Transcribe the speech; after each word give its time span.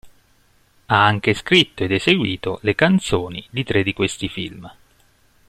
Ha 0.87 1.05
anche 1.05 1.35
scritto 1.35 1.83
ed 1.83 1.91
eseguito 1.91 2.57
le 2.63 2.73
canzoni 2.73 3.45
di 3.51 3.63
tre 3.63 3.83
di 3.83 3.93
questi 3.93 4.29
film. 4.29 4.67